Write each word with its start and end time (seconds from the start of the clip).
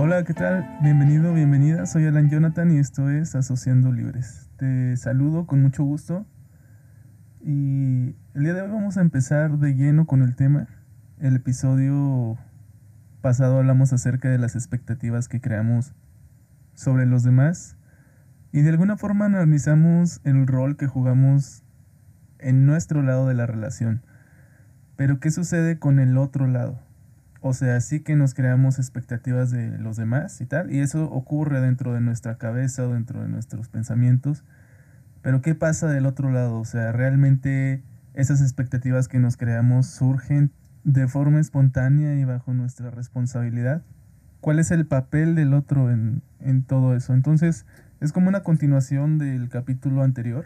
Hola, 0.00 0.22
¿qué 0.22 0.32
tal? 0.32 0.78
Bienvenido, 0.80 1.34
bienvenida. 1.34 1.84
Soy 1.84 2.06
Alan 2.06 2.30
Jonathan 2.30 2.70
y 2.70 2.78
esto 2.78 3.10
es 3.10 3.34
Asociando 3.34 3.90
Libres. 3.90 4.48
Te 4.56 4.96
saludo 4.96 5.44
con 5.44 5.60
mucho 5.60 5.82
gusto. 5.82 6.24
Y 7.40 8.14
el 8.34 8.44
día 8.44 8.54
de 8.54 8.62
hoy 8.62 8.70
vamos 8.70 8.96
a 8.96 9.00
empezar 9.00 9.58
de 9.58 9.74
lleno 9.74 10.06
con 10.06 10.22
el 10.22 10.36
tema. 10.36 10.68
El 11.18 11.34
episodio 11.34 12.38
pasado 13.22 13.58
hablamos 13.58 13.92
acerca 13.92 14.28
de 14.30 14.38
las 14.38 14.54
expectativas 14.54 15.26
que 15.26 15.40
creamos 15.40 15.94
sobre 16.74 17.04
los 17.04 17.24
demás 17.24 17.76
y 18.52 18.60
de 18.60 18.70
alguna 18.70 18.96
forma 18.96 19.24
analizamos 19.24 20.20
el 20.22 20.46
rol 20.46 20.76
que 20.76 20.86
jugamos 20.86 21.64
en 22.38 22.66
nuestro 22.66 23.02
lado 23.02 23.26
de 23.26 23.34
la 23.34 23.46
relación. 23.46 24.04
Pero 24.94 25.18
¿qué 25.18 25.32
sucede 25.32 25.80
con 25.80 25.98
el 25.98 26.16
otro 26.18 26.46
lado? 26.46 26.87
O 27.48 27.54
sea, 27.54 27.80
sí 27.80 28.00
que 28.00 28.14
nos 28.14 28.34
creamos 28.34 28.78
expectativas 28.78 29.50
de 29.50 29.78
los 29.78 29.96
demás 29.96 30.42
y 30.42 30.44
tal, 30.44 30.70
y 30.70 30.80
eso 30.80 31.10
ocurre 31.10 31.62
dentro 31.62 31.94
de 31.94 32.02
nuestra 32.02 32.36
cabeza 32.36 32.86
dentro 32.86 33.22
de 33.22 33.28
nuestros 33.28 33.68
pensamientos. 33.68 34.44
Pero 35.22 35.40
¿qué 35.40 35.54
pasa 35.54 35.88
del 35.88 36.04
otro 36.04 36.30
lado? 36.30 36.58
O 36.58 36.66
sea, 36.66 36.92
realmente 36.92 37.82
esas 38.12 38.42
expectativas 38.42 39.08
que 39.08 39.18
nos 39.18 39.38
creamos 39.38 39.86
surgen 39.86 40.50
de 40.84 41.08
forma 41.08 41.40
espontánea 41.40 42.16
y 42.16 42.24
bajo 42.26 42.52
nuestra 42.52 42.90
responsabilidad. 42.90 43.82
¿Cuál 44.42 44.58
es 44.58 44.70
el 44.70 44.86
papel 44.86 45.34
del 45.34 45.54
otro 45.54 45.90
en, 45.90 46.20
en 46.40 46.64
todo 46.64 46.94
eso? 46.94 47.14
Entonces, 47.14 47.64
es 48.00 48.12
como 48.12 48.28
una 48.28 48.42
continuación 48.42 49.16
del 49.16 49.48
capítulo 49.48 50.02
anterior. 50.02 50.44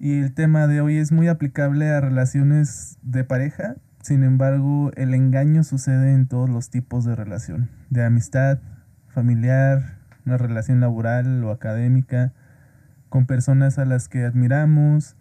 Y 0.00 0.18
el 0.18 0.34
tema 0.34 0.66
de 0.66 0.80
hoy 0.80 0.96
es 0.96 1.12
muy 1.12 1.28
aplicable 1.28 1.88
a 1.88 2.00
relaciones 2.00 2.98
de 3.02 3.22
pareja 3.22 3.76
sin 4.02 4.24
embargo, 4.24 4.90
el 4.96 5.14
engaño 5.14 5.62
sucede 5.62 6.12
en 6.12 6.26
todos 6.26 6.50
los 6.50 6.70
tipos 6.70 7.04
de 7.04 7.14
relación, 7.14 7.70
de 7.88 8.04
amistad, 8.04 8.58
familiar, 9.06 9.98
una 10.26 10.38
relación 10.38 10.80
laboral 10.80 11.42
o 11.44 11.52
académica, 11.52 12.32
con 13.08 13.26
personas 13.26 13.78
a 13.78 13.84
las 13.84 14.08
que 14.08 14.24
admiramos 14.24 15.14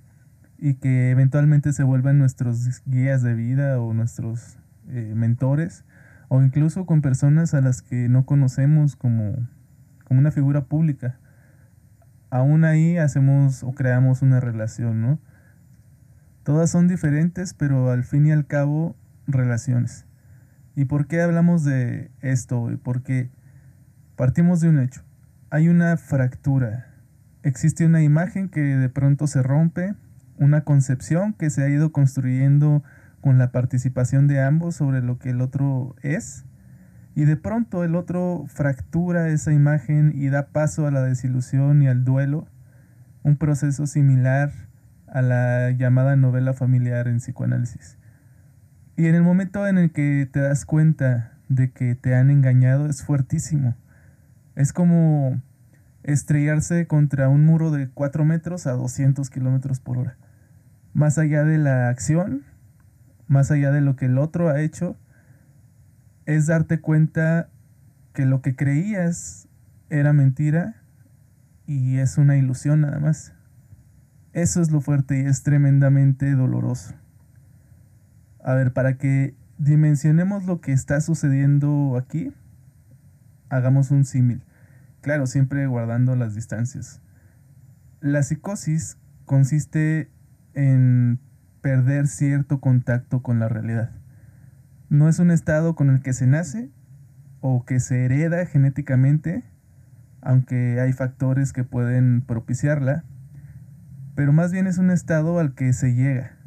y 0.58 0.76
que 0.76 1.12
eventualmente 1.12 1.74
se 1.74 1.84
vuelvan 1.84 2.18
nuestros 2.18 2.82
guías 2.88 3.22
de 3.22 3.36
vida 3.36 3.80
o 3.80 3.94
nuestros 3.94 4.58
eh, 4.88 5.14
mentores, 5.16 5.86
o 6.28 6.42
incluso 6.42 6.88
con 6.88 7.04
personas 7.04 7.54
a 7.54 7.62
las 7.62 7.84
que 7.84 8.10
no 8.10 8.26
conocemos 8.26 8.96
como, 8.96 9.36
como 10.06 10.20
una 10.22 10.32
figura 10.32 10.66
pública. 10.66 11.20
Aún 12.32 12.64
ahí 12.64 12.98
hacemos 12.98 13.62
o 13.62 13.74
creamos 13.74 14.24
una 14.24 14.40
relación, 14.40 15.02
¿no? 15.02 15.20
Todas 16.52 16.70
son 16.70 16.90
diferentes, 16.90 17.54
pero 17.54 17.92
al 17.92 18.04
fin 18.04 18.28
y 18.28 18.34
al 18.34 18.46
cabo 18.46 18.98
relaciones. 19.26 20.06
¿Y 20.76 20.84
por 20.84 21.08
qué 21.08 21.22
hablamos 21.22 21.64
de 21.64 22.12
esto? 22.20 22.70
Porque 22.84 23.30
partimos 24.18 24.60
de 24.60 24.68
un 24.68 24.80
hecho. 24.80 25.02
Hay 25.50 25.70
una 25.70 25.96
fractura. 25.96 26.88
Existe 27.42 27.86
una 27.86 28.04
imagen 28.04 28.50
que 28.50 28.60
de 28.60 28.90
pronto 28.90 29.28
se 29.28 29.42
rompe, 29.42 29.96
una 30.40 30.66
concepción 30.66 31.32
que 31.32 31.50
se 31.50 31.64
ha 31.64 31.70
ido 31.70 31.94
construyendo 31.94 32.84
con 33.22 33.38
la 33.38 33.54
participación 33.54 34.28
de 34.28 34.42
ambos 34.42 34.76
sobre 34.76 35.02
lo 35.02 35.20
que 35.20 35.30
el 35.30 35.40
otro 35.40 35.96
es. 36.02 36.44
Y 37.16 37.24
de 37.24 37.38
pronto 37.38 37.86
el 37.86 37.96
otro 37.96 38.44
fractura 38.50 39.30
esa 39.30 39.54
imagen 39.54 40.12
y 40.14 40.28
da 40.28 40.48
paso 40.48 40.86
a 40.86 40.92
la 40.92 41.02
desilusión 41.02 41.82
y 41.82 41.88
al 41.88 42.04
duelo. 42.04 42.46
Un 43.24 43.38
proceso 43.38 43.88
similar 43.88 44.52
a 45.12 45.22
la 45.22 45.72
llamada 45.72 46.16
novela 46.16 46.54
familiar 46.54 47.08
en 47.08 47.18
psicoanálisis. 47.18 47.98
Y 48.96 49.08
en 49.08 49.16
el 49.16 49.24
momento 49.24 49.68
en 49.68 49.78
el 49.78 49.92
que 49.92 50.28
te 50.32 50.40
das 50.40 50.66
cuenta 50.66 51.34
de 51.50 51.72
que 51.72 51.96
te 51.96 52.16
han 52.16 52.30
engañado 52.30 52.88
es 52.88 53.04
fuertísimo. 53.04 53.76
Es 54.56 54.74
como 54.74 55.42
estrellarse 56.04 56.88
contra 56.88 57.30
un 57.30 57.46
muro 57.46 57.72
de 57.72 57.90
4 57.90 58.26
metros 58.26 58.68
a 58.68 58.72
200 58.72 59.30
kilómetros 59.30 59.80
por 59.80 59.98
hora. 59.98 60.18
Más 60.94 61.18
allá 61.18 61.44
de 61.44 61.58
la 61.58 61.90
acción, 61.90 62.44
más 63.28 63.52
allá 63.52 63.72
de 63.72 63.82
lo 63.82 63.96
que 63.96 64.06
el 64.06 64.18
otro 64.18 64.50
ha 64.50 64.62
hecho, 64.62 64.98
es 66.26 66.48
darte 66.48 66.80
cuenta 66.80 67.50
que 68.14 68.26
lo 68.26 68.42
que 68.42 68.56
creías 68.56 69.48
era 69.90 70.14
mentira 70.14 70.76
y 71.66 71.98
es 71.98 72.18
una 72.18 72.38
ilusión 72.38 72.82
nada 72.82 73.00
más. 73.00 73.34
Eso 74.34 74.62
es 74.62 74.72
lo 74.72 74.80
fuerte 74.80 75.22
y 75.22 75.26
es 75.26 75.44
tremendamente 75.44 76.34
doloroso. 76.36 76.94
A 78.44 78.54
ver, 78.54 78.72
para 78.72 78.98
que 78.98 79.36
dimensionemos 79.58 80.46
lo 80.46 80.62
que 80.62 80.72
está 80.72 81.02
sucediendo 81.02 81.98
aquí, 81.98 82.34
hagamos 83.50 83.92
un 83.92 84.06
símil. 84.06 84.42
Claro, 85.02 85.28
siempre 85.28 85.68
guardando 85.68 86.16
las 86.16 86.34
distancias. 86.34 87.02
La 88.00 88.24
psicosis 88.24 88.98
consiste 89.26 90.10
en 90.54 91.20
perder 91.62 92.08
cierto 92.08 92.60
contacto 92.60 93.22
con 93.22 93.40
la 93.40 93.50
realidad. 93.50 93.92
No 94.90 95.10
es 95.10 95.20
un 95.20 95.30
estado 95.30 95.76
con 95.76 95.90
el 95.90 96.02
que 96.02 96.14
se 96.14 96.26
nace 96.26 96.70
o 97.42 97.66
que 97.66 97.80
se 97.80 98.06
hereda 98.06 98.46
genéticamente, 98.46 99.44
aunque 100.22 100.80
hay 100.80 100.94
factores 100.94 101.54
que 101.54 101.64
pueden 101.64 102.22
propiciarla, 102.22 103.04
pero 104.16 104.34
más 104.34 104.52
bien 104.52 104.68
es 104.68 104.78
un 104.78 104.92
estado 104.92 105.40
al 105.40 105.54
que 105.54 105.74
se 105.74 105.94
llega. 105.94 106.38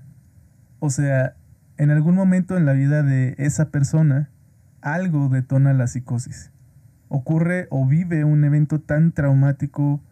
O 0.78 0.90
sea, 0.90 1.36
en 1.76 1.90
algún 1.90 2.14
momento 2.14 2.56
en 2.56 2.66
la 2.66 2.72
vida 2.72 3.02
de 3.02 3.34
esa 3.38 3.70
persona, 3.70 4.30
algo 4.80 5.28
detona 5.28 5.72
la 5.72 5.86
psicosis. 5.86 6.52
Ocurre 7.08 7.66
o 7.70 7.86
vive 7.86 8.24
un 8.24 8.44
evento 8.44 8.80
tan 8.80 9.12
traumático 9.12 10.02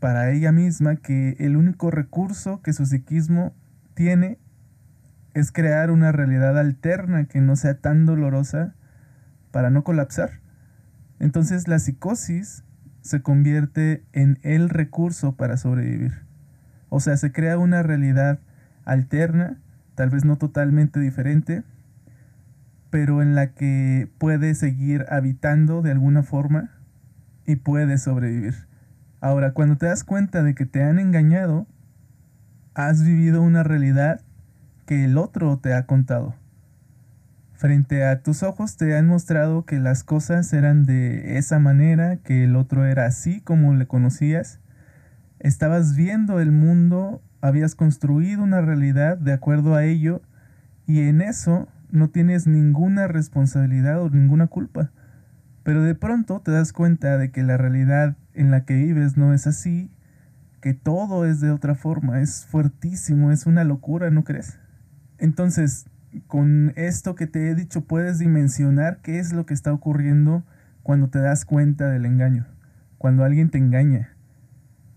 para 0.00 0.30
ella 0.30 0.52
misma 0.52 0.96
que 0.96 1.36
el 1.38 1.56
único 1.56 1.90
recurso 1.90 2.60
que 2.62 2.72
su 2.72 2.84
psiquismo 2.84 3.54
tiene 3.94 4.38
es 5.34 5.50
crear 5.50 5.90
una 5.90 6.12
realidad 6.12 6.58
alterna 6.58 7.24
que 7.24 7.40
no 7.40 7.56
sea 7.56 7.78
tan 7.78 8.06
dolorosa 8.06 8.74
para 9.50 9.70
no 9.70 9.82
colapsar. 9.82 10.40
Entonces 11.20 11.68
la 11.68 11.78
psicosis 11.78 12.64
se 13.02 13.22
convierte 13.22 14.04
en 14.12 14.38
el 14.42 14.68
recurso 14.68 15.36
para 15.36 15.56
sobrevivir. 15.56 16.23
O 16.96 17.00
sea, 17.00 17.16
se 17.16 17.32
crea 17.32 17.58
una 17.58 17.82
realidad 17.82 18.38
alterna, 18.84 19.58
tal 19.96 20.10
vez 20.10 20.24
no 20.24 20.36
totalmente 20.36 21.00
diferente, 21.00 21.64
pero 22.88 23.20
en 23.20 23.34
la 23.34 23.48
que 23.48 24.08
puede 24.18 24.54
seguir 24.54 25.04
habitando 25.08 25.82
de 25.82 25.90
alguna 25.90 26.22
forma 26.22 26.70
y 27.46 27.56
puede 27.56 27.98
sobrevivir. 27.98 28.54
Ahora, 29.20 29.54
cuando 29.54 29.76
te 29.76 29.86
das 29.86 30.04
cuenta 30.04 30.44
de 30.44 30.54
que 30.54 30.66
te 30.66 30.84
han 30.84 31.00
engañado, 31.00 31.66
has 32.74 33.02
vivido 33.02 33.42
una 33.42 33.64
realidad 33.64 34.20
que 34.86 35.04
el 35.04 35.18
otro 35.18 35.58
te 35.58 35.74
ha 35.74 35.86
contado. 35.86 36.36
Frente 37.54 38.04
a 38.04 38.22
tus 38.22 38.44
ojos 38.44 38.76
te 38.76 38.96
han 38.96 39.08
mostrado 39.08 39.64
que 39.64 39.80
las 39.80 40.04
cosas 40.04 40.52
eran 40.52 40.84
de 40.84 41.38
esa 41.38 41.58
manera, 41.58 42.18
que 42.18 42.44
el 42.44 42.54
otro 42.54 42.86
era 42.86 43.06
así 43.06 43.40
como 43.40 43.74
le 43.74 43.88
conocías, 43.88 44.60
estabas 45.44 45.94
viendo 45.94 46.40
el 46.40 46.52
mundo, 46.52 47.22
habías 47.42 47.74
construido 47.74 48.42
una 48.42 48.62
realidad 48.62 49.18
de 49.18 49.34
acuerdo 49.34 49.74
a 49.74 49.84
ello 49.84 50.22
y 50.86 51.00
en 51.00 51.20
eso 51.20 51.68
no 51.90 52.08
tienes 52.08 52.46
ninguna 52.46 53.08
responsabilidad 53.08 54.00
o 54.00 54.08
ninguna 54.08 54.46
culpa. 54.46 54.90
Pero 55.62 55.82
de 55.82 55.94
pronto 55.94 56.40
te 56.40 56.50
das 56.50 56.72
cuenta 56.72 57.18
de 57.18 57.30
que 57.30 57.42
la 57.42 57.58
realidad 57.58 58.16
en 58.32 58.50
la 58.50 58.64
que 58.64 58.74
vives 58.74 59.18
no 59.18 59.34
es 59.34 59.46
así, 59.46 59.90
que 60.62 60.72
todo 60.72 61.26
es 61.26 61.42
de 61.42 61.50
otra 61.50 61.74
forma, 61.74 62.22
es 62.22 62.46
fuertísimo, 62.46 63.30
es 63.30 63.44
una 63.44 63.64
locura, 63.64 64.10
¿no 64.10 64.24
crees? 64.24 64.58
Entonces, 65.18 65.84
con 66.26 66.72
esto 66.76 67.14
que 67.14 67.26
te 67.26 67.50
he 67.50 67.54
dicho, 67.54 67.82
puedes 67.82 68.18
dimensionar 68.18 69.00
qué 69.02 69.18
es 69.18 69.34
lo 69.34 69.44
que 69.44 69.52
está 69.52 69.74
ocurriendo 69.74 70.42
cuando 70.82 71.08
te 71.08 71.18
das 71.18 71.44
cuenta 71.44 71.90
del 71.90 72.06
engaño, 72.06 72.46
cuando 72.96 73.24
alguien 73.24 73.50
te 73.50 73.58
engaña. 73.58 74.13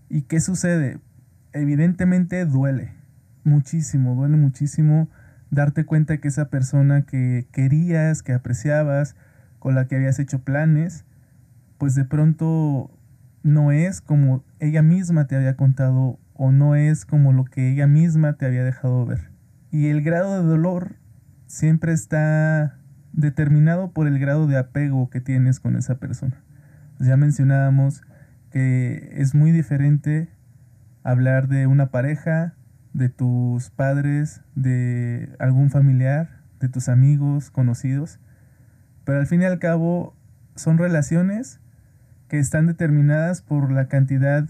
¿Y 0.10 0.24
qué 0.24 0.40
sucede? 0.40 1.00
Evidentemente 1.54 2.46
duele 2.46 2.94
muchísimo, 3.44 4.16
duele 4.16 4.38
muchísimo 4.38 5.10
darte 5.52 5.86
cuenta 5.86 6.18
que 6.18 6.28
esa 6.28 6.50
persona 6.50 7.04
que 7.04 7.48
querías, 7.52 8.24
que 8.24 8.34
apreciabas, 8.34 9.16
con 9.60 9.76
la 9.76 9.88
que 9.88 9.96
habías 9.96 10.20
hecho 10.20 10.40
planes, 10.40 11.06
pues 11.78 11.96
de 11.96 12.06
pronto 12.06 12.92
no 13.44 13.72
es 13.72 14.02
como 14.02 14.44
ella 14.60 14.82
misma 14.82 15.28
te 15.28 15.36
había 15.36 15.56
contado 15.56 16.20
o 16.34 16.52
no 16.52 16.76
es 16.76 17.06
como 17.06 17.34
lo 17.34 17.46
que 17.46 17.72
ella 17.72 17.88
misma 17.88 18.34
te 18.34 18.46
había 18.46 18.64
dejado 18.64 19.06
ver. 19.06 19.32
Y 19.72 19.88
el 19.88 20.02
grado 20.02 20.42
de 20.42 20.48
dolor 20.48 20.96
siempre 21.48 21.94
está 21.94 22.78
determinado 23.14 23.92
por 23.92 24.08
el 24.08 24.20
grado 24.20 24.48
de 24.48 24.58
apego 24.58 25.10
que 25.10 25.22
tienes 25.22 25.60
con 25.60 25.76
esa 25.76 25.96
persona. 25.96 26.36
Ya 27.00 27.18
mencionábamos 27.18 28.04
que 28.52 29.14
es 29.14 29.36
muy 29.36 29.52
diferente 29.52 30.30
hablar 31.04 31.48
de 31.48 31.68
una 31.68 31.88
pareja, 31.92 32.54
de 32.94 33.10
tus 33.10 33.70
padres, 33.70 34.42
de 34.56 35.36
algún 35.40 35.70
familiar, 35.70 36.42
de 36.60 36.70
tus 36.70 36.90
amigos, 36.90 37.52
conocidos, 37.52 38.20
Pero 39.06 39.20
al 39.20 39.28
fin 39.28 39.42
y 39.42 39.46
al 39.46 39.60
cabo 39.60 40.16
son 40.56 40.78
relaciones 40.78 41.62
que 42.28 42.40
están 42.40 42.68
determinadas 42.68 43.42
por 43.42 43.72
la 43.72 43.88
cantidad 43.88 44.50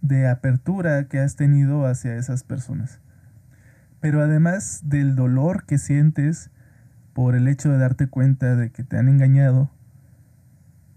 de 0.00 0.28
apertura 0.28 1.08
que 1.08 1.18
has 1.18 1.34
tenido 1.34 1.86
hacia 1.86 2.14
esas 2.14 2.44
personas. 2.44 3.00
Pero 4.00 4.22
además 4.22 4.82
del 4.84 5.16
dolor 5.16 5.64
que 5.64 5.78
sientes 5.78 6.50
por 7.14 7.34
el 7.34 7.48
hecho 7.48 7.70
de 7.72 7.78
darte 7.78 8.06
cuenta 8.06 8.54
de 8.54 8.70
que 8.70 8.84
te 8.84 8.96
han 8.96 9.08
engañado, 9.08 9.70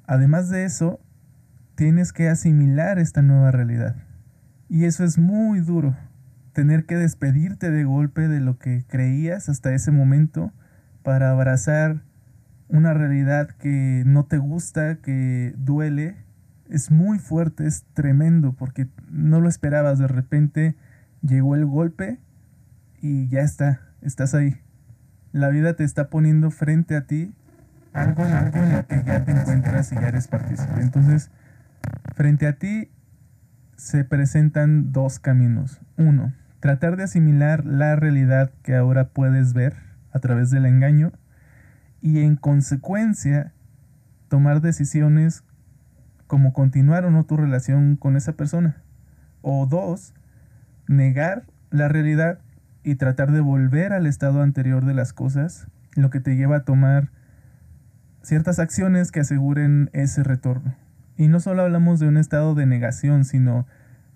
además 0.05 0.49
de 0.49 0.65
eso, 0.65 0.99
tienes 1.75 2.13
que 2.13 2.29
asimilar 2.29 2.99
esta 2.99 3.21
nueva 3.21 3.51
realidad. 3.51 3.95
Y 4.69 4.85
eso 4.85 5.03
es 5.03 5.17
muy 5.17 5.59
duro, 5.59 5.95
tener 6.53 6.85
que 6.85 6.95
despedirte 6.95 7.71
de 7.71 7.83
golpe 7.83 8.27
de 8.27 8.39
lo 8.39 8.57
que 8.57 8.85
creías 8.87 9.49
hasta 9.49 9.73
ese 9.73 9.91
momento 9.91 10.51
para 11.03 11.31
abrazar 11.31 12.03
una 12.69 12.93
realidad 12.93 13.49
que 13.49 14.03
no 14.05 14.25
te 14.25 14.37
gusta, 14.37 14.95
que 14.95 15.53
duele, 15.57 16.15
es 16.69 16.89
muy 16.89 17.19
fuerte, 17.19 17.67
es 17.67 17.83
tremendo, 17.93 18.53
porque 18.53 18.87
no 19.09 19.41
lo 19.41 19.49
esperabas, 19.49 19.99
de 19.99 20.07
repente 20.07 20.75
llegó 21.21 21.55
el 21.55 21.65
golpe 21.65 22.19
y 23.01 23.27
ya 23.27 23.41
está, 23.41 23.81
estás 24.01 24.33
ahí. 24.33 24.61
La 25.33 25.49
vida 25.49 25.75
te 25.75 25.83
está 25.83 26.09
poniendo 26.09 26.49
frente 26.49 26.95
a 26.95 27.05
ti 27.07 27.33
algo, 27.93 28.23
algo 28.23 28.57
en 28.57 28.73
lo 28.73 28.87
que 28.87 29.03
ya 29.05 29.25
te 29.25 29.31
encuentras 29.31 29.91
y 29.91 29.95
ya 29.95 30.07
eres 30.07 30.27
partícipe. 30.27 30.81
Entonces, 30.81 31.29
frente 32.15 32.47
a 32.47 32.53
ti 32.57 32.89
se 33.75 34.03
presentan 34.03 34.91
dos 34.91 35.19
caminos. 35.19 35.81
Uno, 35.97 36.33
tratar 36.59 36.97
de 36.97 37.03
asimilar 37.03 37.65
la 37.65 37.95
realidad 37.95 38.51
que 38.63 38.75
ahora 38.75 39.09
puedes 39.09 39.53
ver 39.53 39.75
a 40.11 40.19
través 40.19 40.51
del 40.51 40.65
engaño 40.65 41.11
y 42.01 42.19
en 42.19 42.35
consecuencia 42.35 43.53
tomar 44.27 44.61
decisiones 44.61 45.43
como 46.27 46.53
continuar 46.53 47.05
o 47.05 47.11
no 47.11 47.25
tu 47.25 47.37
relación 47.37 47.95
con 47.95 48.15
esa 48.15 48.33
persona. 48.33 48.81
O 49.41 49.65
dos, 49.65 50.13
negar 50.87 51.43
la 51.71 51.87
realidad 51.87 52.39
y 52.83 52.95
tratar 52.95 53.31
de 53.31 53.41
volver 53.41 53.93
al 53.93 54.07
estado 54.07 54.41
anterior 54.41 54.85
de 54.85 54.93
las 54.93 55.13
cosas, 55.13 55.67
lo 55.95 56.09
que 56.09 56.19
te 56.19 56.35
lleva 56.35 56.57
a 56.57 56.63
tomar 56.63 57.09
ciertas 58.21 58.59
acciones 58.59 59.11
que 59.11 59.19
aseguren 59.19 59.89
ese 59.93 60.23
retorno. 60.23 60.75
Y 61.21 61.27
no 61.27 61.39
solo 61.39 61.61
hablamos 61.61 61.99
de 61.99 62.07
un 62.07 62.17
estado 62.17 62.55
de 62.55 62.65
negación, 62.65 63.25
sino 63.25 63.67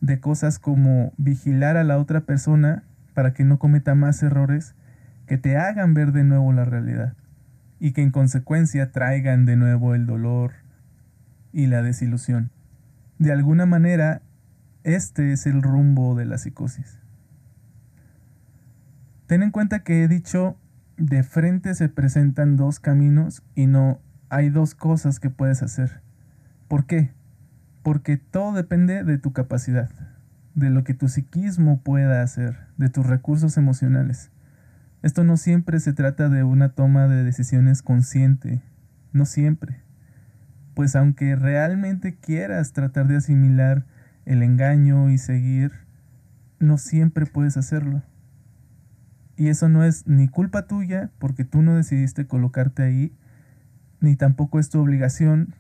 de 0.02 0.20
cosas 0.20 0.58
como 0.58 1.14
vigilar 1.18 1.78
a 1.78 1.84
la 1.84 2.00
otra 2.00 2.22
persona 2.22 2.82
para 3.14 3.32
que 3.32 3.44
no 3.44 3.60
cometa 3.60 3.94
más 3.94 4.24
errores 4.24 4.74
que 5.28 5.38
te 5.38 5.56
hagan 5.56 5.94
ver 5.94 6.14
de 6.14 6.24
nuevo 6.24 6.52
la 6.52 6.66
realidad 6.66 7.14
y 7.80 7.92
que 7.92 8.02
en 8.02 8.10
consecuencia 8.10 8.92
traigan 8.92 9.46
de 9.46 9.56
nuevo 9.56 9.94
el 9.94 10.08
dolor 10.08 10.54
y 11.54 11.68
la 11.68 11.84
desilusión. 11.84 12.50
De 13.20 13.32
alguna 13.32 13.68
manera, 13.68 14.24
este 14.84 15.32
es 15.32 15.46
el 15.46 15.62
rumbo 15.62 16.16
de 16.16 16.26
la 16.26 16.40
psicosis. 16.40 16.98
Ten 19.28 19.44
en 19.44 19.52
cuenta 19.52 19.84
que 19.84 20.04
he 20.04 20.08
dicho 20.08 20.58
de 20.98 21.22
frente 21.22 21.76
se 21.76 21.88
presentan 21.88 22.56
dos 22.56 22.80
caminos 22.80 23.44
y 23.54 23.68
no 23.68 24.00
hay 24.30 24.50
dos 24.50 24.74
cosas 24.74 25.20
que 25.20 25.30
puedes 25.30 25.62
hacer. 25.62 26.04
¿Por 26.68 26.86
qué? 26.86 27.12
Porque 27.84 28.18
todo 28.18 28.54
depende 28.54 29.04
de 29.04 29.18
tu 29.18 29.34
capacidad, 29.34 29.90
de 30.56 30.70
lo 30.70 30.84
que 30.84 30.94
tu 30.94 31.08
psiquismo 31.08 31.82
pueda 31.82 32.22
hacer, 32.24 32.58
de 32.78 32.90
tus 32.90 33.06
recursos 33.06 33.58
emocionales. 33.58 34.32
Esto 35.04 35.24
no 35.24 35.38
siempre 35.38 35.80
se 35.80 35.94
trata 35.94 36.30
de 36.30 36.44
una 36.44 36.70
toma 36.70 37.08
de 37.08 37.24
decisiones 37.24 37.84
consciente, 37.84 38.64
no 39.14 39.26
siempre. 39.26 39.82
Pues 40.74 40.96
aunque 40.96 41.36
realmente 41.36 42.16
quieras 42.16 42.74
tratar 42.74 43.08
de 43.08 43.18
asimilar 43.18 43.86
el 44.26 44.42
engaño 44.42 45.12
y 45.12 45.20
seguir, 45.20 45.72
no 46.60 46.80
siempre 46.80 47.28
puedes 47.28 47.58
hacerlo. 47.58 48.02
Y 49.38 49.50
eso 49.50 49.70
no 49.70 49.84
es 49.84 50.08
ni 50.08 50.28
culpa 50.28 50.66
tuya, 50.66 51.12
porque 51.20 51.44
tú 51.44 51.62
no 51.62 51.76
decidiste 51.76 52.26
colocarte 52.26 52.82
ahí, 52.82 53.14
ni 54.00 54.16
tampoco 54.16 54.60
es 54.60 54.70
tu 54.70 54.80
obligación, 54.80 55.54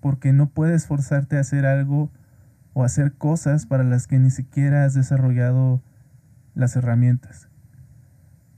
porque 0.00 0.32
no 0.32 0.50
puedes 0.50 0.86
forzarte 0.86 1.36
a 1.36 1.40
hacer 1.40 1.66
algo 1.66 2.10
o 2.72 2.84
hacer 2.84 3.14
cosas 3.14 3.66
para 3.66 3.84
las 3.84 4.06
que 4.06 4.18
ni 4.18 4.30
siquiera 4.30 4.84
has 4.84 4.94
desarrollado 4.94 5.82
las 6.54 6.76
herramientas. 6.76 7.48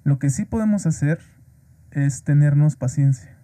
Lo 0.05 0.19
que 0.19 0.31
sí 0.31 0.45
podemos 0.45 0.87
hacer 0.87 1.21
es 1.91 2.23
tenernos 2.23 2.77
paciencia. 2.77 3.37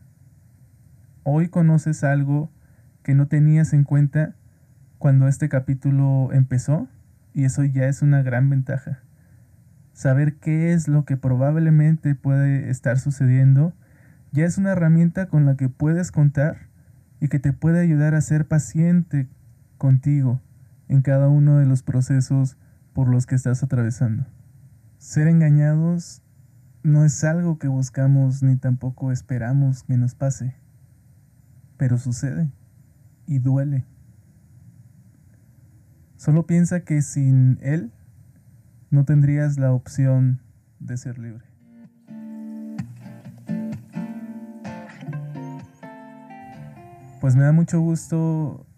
Hoy 1.23 1.49
conoces 1.49 2.05
algo 2.05 2.51
que 3.03 3.15
no 3.15 3.27
tenías 3.27 3.73
en 3.73 3.85
cuenta 3.85 4.35
cuando 4.99 5.29
este 5.29 5.49
capítulo 5.49 6.31
empezó 6.33 6.89
y 7.35 7.45
eso 7.45 7.65
ya 7.65 7.87
es 7.87 8.03
una 8.03 8.23
gran 8.23 8.49
ventaja. 8.49 9.01
Saber 9.93 10.37
qué 10.37 10.73
es 10.73 10.89
lo 10.89 11.05
que 11.05 11.17
probablemente 11.17 12.15
puede 12.15 12.71
estar 12.71 12.99
sucediendo 12.99 13.73
ya 14.33 14.45
es 14.45 14.59
una 14.59 14.73
herramienta 14.73 15.27
con 15.27 15.47
la 15.47 15.57
que 15.57 15.69
puedes 15.69 16.13
contar 16.13 16.66
y 17.21 17.29
que 17.29 17.39
te 17.39 17.53
puede 17.53 17.81
ayudar 17.81 18.15
a 18.15 18.21
ser 18.21 18.47
paciente 18.47 19.29
contigo 19.79 20.41
en 20.89 21.03
cada 21.03 21.29
uno 21.29 21.59
de 21.59 21.67
los 21.67 21.83
procesos 21.83 22.57
por 22.93 23.09
los 23.09 23.27
que 23.27 23.35
estás 23.35 23.63
atravesando. 23.63 24.27
Ser 24.99 25.29
engañados 25.29 26.23
no 26.83 27.05
es 27.05 27.25
algo 27.25 27.59
que 27.59 27.69
buscamos 27.69 28.43
ni 28.43 28.57
tampoco 28.57 29.13
esperamos 29.13 29.83
que 29.83 29.97
nos 29.97 30.15
pase, 30.15 30.55
pero 31.77 31.99
sucede 31.99 32.51
y 33.27 33.39
duele. 33.39 33.85
Solo 36.17 36.47
piensa 36.47 36.81
que 36.81 37.03
sin 37.03 37.59
Él 37.61 37.93
no 38.91 39.05
tendrías 39.05 39.59
la 39.59 39.73
opción 39.73 40.41
de 40.79 40.97
ser 40.97 41.19
libre. 41.19 41.45
Pues 47.27 47.35
me 47.35 47.43
da 47.43 47.51
mucho 47.51 47.81
gusto 47.81 48.69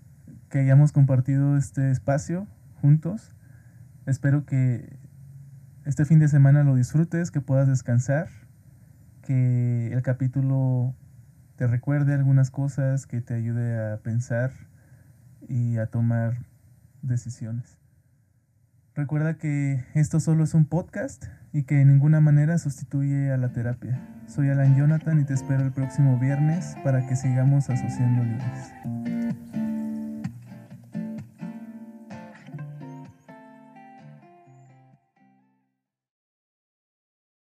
que 0.48 0.60
hayamos 0.60 0.90
compartido 0.90 1.58
este 1.58 1.90
espacio 1.90 2.46
juntos. 2.80 3.34
Espero 4.06 4.46
que 4.46 4.96
este 5.84 6.06
fin 6.06 6.18
de 6.18 6.28
semana 6.28 6.64
lo 6.64 6.74
disfrutes, 6.74 7.30
que 7.30 7.42
puedas 7.42 7.68
descansar, 7.68 8.30
que 9.20 9.92
el 9.92 10.00
capítulo 10.00 10.94
te 11.56 11.66
recuerde 11.66 12.14
algunas 12.14 12.50
cosas, 12.50 13.06
que 13.06 13.20
te 13.20 13.34
ayude 13.34 13.92
a 13.92 13.98
pensar 13.98 14.52
y 15.46 15.76
a 15.76 15.88
tomar 15.88 16.46
decisiones. 17.02 17.76
Recuerda 18.98 19.34
que 19.34 19.84
esto 19.94 20.18
solo 20.18 20.42
es 20.42 20.54
un 20.54 20.64
podcast 20.64 21.26
y 21.52 21.62
que 21.62 21.76
de 21.76 21.84
ninguna 21.84 22.18
manera 22.18 22.58
sustituye 22.58 23.30
a 23.30 23.36
la 23.36 23.52
terapia. 23.52 24.00
Soy 24.26 24.48
Alan 24.48 24.76
Jonathan 24.76 25.20
y 25.20 25.24
te 25.24 25.34
espero 25.34 25.62
el 25.62 25.70
próximo 25.70 26.18
viernes 26.18 26.74
para 26.82 27.06
que 27.06 27.14
sigamos 27.14 27.70
asociando 27.70 28.24
libros. 28.24 29.17